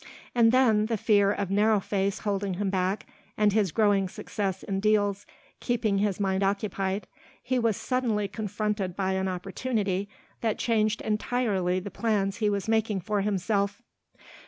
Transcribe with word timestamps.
And 0.33 0.51
then, 0.51 0.87
the 0.87 0.97
fear 0.97 1.31
of 1.31 1.51
Narrow 1.51 1.79
Face 1.79 2.21
holding 2.21 2.55
him 2.55 2.71
back 2.71 3.05
and 3.37 3.53
his 3.53 3.71
growing 3.71 4.09
success 4.09 4.63
in 4.63 4.79
deals 4.79 5.27
keeping 5.59 5.99
his 5.99 6.19
mind 6.19 6.41
occupied, 6.41 7.05
he 7.43 7.59
was 7.59 7.77
suddenly 7.77 8.27
confronted 8.27 8.95
by 8.95 9.13
an 9.13 9.27
opportunity 9.27 10.09
that 10.39 10.57
changed 10.57 11.01
entirely 11.01 11.79
the 11.79 11.91
plans 11.91 12.37
he 12.37 12.49
was 12.49 12.67
making 12.67 13.01
for 13.01 13.21
himself. 13.21 13.83